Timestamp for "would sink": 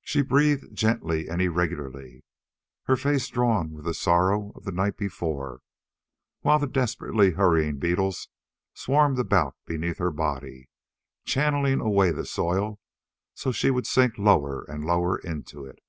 13.70-14.16